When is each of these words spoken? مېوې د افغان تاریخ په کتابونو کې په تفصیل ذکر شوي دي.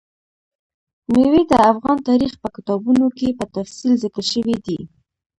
مېوې 1.11 1.41
د 1.47 1.53
افغان 1.71 1.97
تاریخ 2.09 2.31
په 2.41 2.47
کتابونو 2.55 3.05
کې 3.17 3.37
په 3.39 3.45
تفصیل 3.55 3.93
ذکر 4.03 4.23
شوي 4.33 4.55
دي. 4.65 4.79